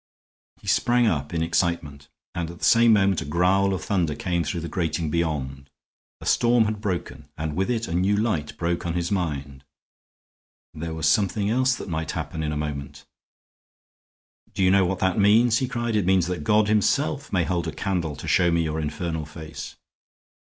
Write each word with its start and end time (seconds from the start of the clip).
."He 0.63 0.67
sprang 0.67 1.05
up 1.05 1.31
in 1.31 1.43
excitement, 1.43 2.09
and 2.33 2.49
at 2.49 2.57
the 2.57 2.65
same 2.65 2.91
moment 2.93 3.21
a 3.21 3.23
growl 3.25 3.71
of 3.71 3.83
thunder 3.83 4.15
came 4.15 4.43
through 4.43 4.61
the 4.61 4.67
grating 4.67 5.11
beyond. 5.11 5.69
The 6.19 6.25
storm 6.25 6.65
had 6.65 6.81
broken, 6.81 7.29
and 7.37 7.55
with 7.55 7.69
it 7.69 7.87
a 7.87 7.93
new 7.93 8.17
light 8.17 8.57
broke 8.57 8.83
on 8.87 8.95
his 8.95 9.11
mind. 9.11 9.63
There 10.73 10.95
was 10.95 11.07
something 11.07 11.51
else 11.51 11.75
that 11.75 11.87
might 11.87 12.13
happen 12.13 12.41
in 12.41 12.51
a 12.51 12.57
moment. 12.57 13.05
"Do 14.55 14.63
you 14.63 14.71
know 14.71 14.87
what 14.87 14.97
that 15.01 15.19
means?" 15.19 15.59
he 15.59 15.67
cried. 15.67 15.95
"It 15.95 16.07
means 16.07 16.25
that 16.25 16.43
God 16.43 16.67
himself 16.67 17.31
may 17.31 17.43
hold 17.43 17.67
a 17.67 17.71
candle 17.71 18.15
to 18.15 18.27
show 18.27 18.49
me 18.49 18.63
your 18.63 18.79
infernal 18.79 19.27
face." 19.27 19.75